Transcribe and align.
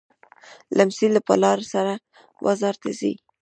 لمسی 0.77 1.07
له 1.15 1.19
پلار 1.27 1.59
سره 1.73 1.93
بازار 2.45 2.75
ته 2.81 2.89
ځي. 2.99 3.13